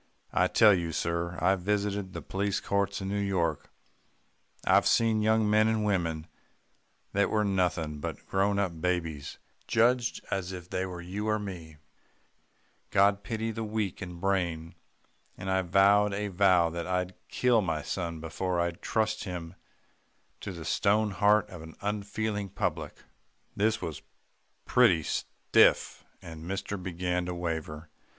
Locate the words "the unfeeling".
21.61-22.49